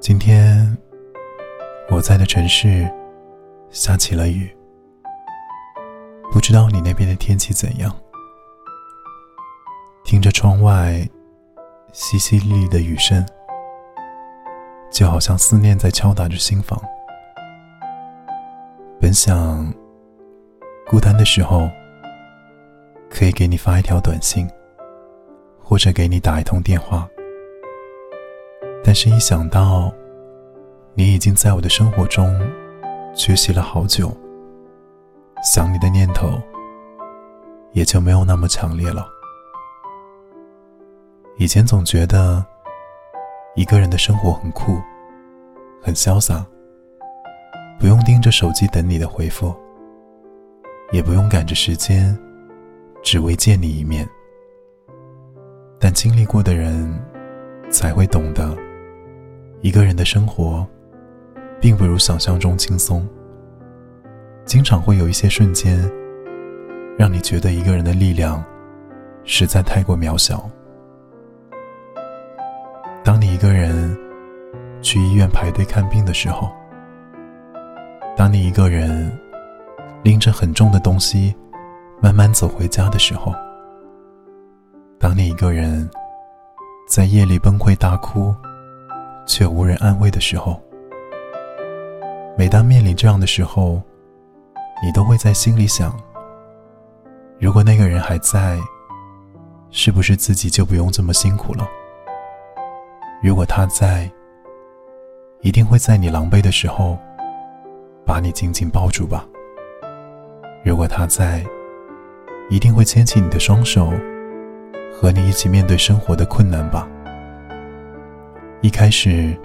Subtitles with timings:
[0.00, 0.76] 今天
[1.90, 2.88] 我在的城市
[3.68, 4.48] 下起了雨，
[6.32, 7.92] 不知道你那边的天气怎样？
[10.04, 10.92] 听着窗外
[11.92, 13.26] 淅淅沥沥的雨声，
[14.88, 16.80] 就好像思念在敲打着心房。
[19.00, 19.70] 本想
[20.86, 21.68] 孤单的时候
[23.10, 24.48] 可以给你发一条短信，
[25.60, 27.08] 或者给你打一通电话。
[28.82, 29.92] 但是，一想到
[30.94, 32.40] 你已经在我的生活中
[33.14, 34.10] 缺席了好久，
[35.44, 36.40] 想你的念头
[37.72, 39.06] 也就没有那么强烈了。
[41.36, 42.44] 以前总觉得
[43.54, 44.80] 一个人的生活很酷，
[45.82, 46.44] 很潇洒，
[47.78, 49.54] 不用盯着手机等你的回复，
[50.92, 52.18] 也不用赶着时间，
[53.02, 54.08] 只为见你一面。
[55.78, 56.90] 但经历过的人
[57.70, 58.56] 才会懂得。
[59.60, 60.64] 一个人的生活，
[61.60, 63.06] 并不如想象中轻松。
[64.44, 65.78] 经常会有一些瞬间，
[66.96, 68.42] 让你觉得一个人的力量
[69.24, 70.48] 实在太过渺小。
[73.02, 73.98] 当你一个人
[74.80, 76.50] 去医院排队看病的时候，
[78.16, 79.10] 当你一个人
[80.04, 81.34] 拎着很重的东西
[82.00, 83.34] 慢慢走回家的时候，
[85.00, 85.90] 当你一个人
[86.88, 88.32] 在夜里崩溃大哭。
[89.28, 90.58] 却无人安慰的时候，
[92.36, 93.80] 每当面临这样的时候，
[94.82, 95.94] 你都会在心里想：
[97.38, 98.58] 如果那个人还在，
[99.70, 101.68] 是不是自己就不用这么辛苦了？
[103.22, 104.10] 如果他在，
[105.42, 106.98] 一定会在你狼狈的时候，
[108.06, 109.26] 把你紧紧抱住吧。
[110.64, 111.44] 如果他在，
[112.48, 113.92] 一定会牵起你的双手，
[114.90, 116.88] 和你一起面对生活的困难吧。
[118.60, 119.36] 一开始，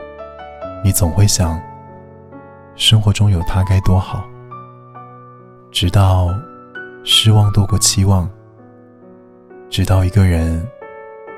[0.83, 1.61] 你总会想，
[2.73, 4.27] 生活中有他该多好。
[5.71, 6.33] 直到
[7.03, 8.27] 失望多过期望，
[9.69, 10.67] 直到一个人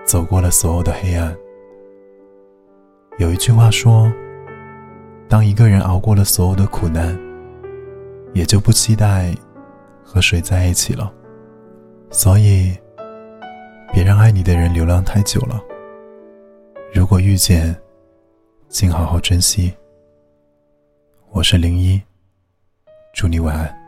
[0.05, 1.35] 走过了所有的黑暗。
[3.17, 4.09] 有一句话说，
[5.27, 7.19] 当一个人熬过了所有的苦难，
[8.33, 9.35] 也就不期待
[10.01, 11.11] 和谁在一起了。
[12.09, 12.73] 所以，
[13.91, 15.59] 别让爱你的人流浪太久了。
[16.95, 17.75] 如果遇见，
[18.69, 19.75] 请好好珍惜。
[21.31, 22.01] 我是零一，
[23.13, 23.81] 祝你晚安。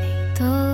[0.00, 0.73] 你的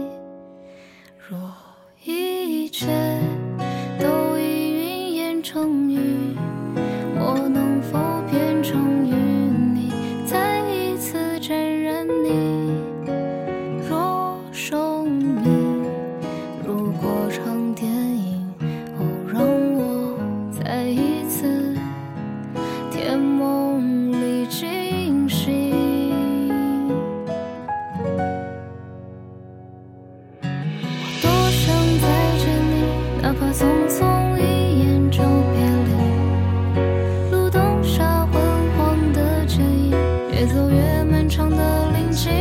[40.71, 42.31] 越漫长的林径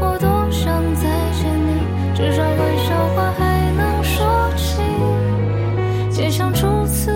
[0.00, 1.02] 我多想再
[1.32, 4.82] 见你至少玩笑话还能说起。
[6.10, 7.15] 街巷初次